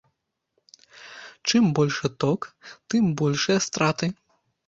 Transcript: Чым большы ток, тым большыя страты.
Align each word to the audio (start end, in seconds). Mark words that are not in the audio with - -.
Чым 1.51 1.63
большы 1.79 2.07
ток, 2.25 2.41
тым 2.93 3.13
большыя 3.19 3.59
страты. 3.67 4.07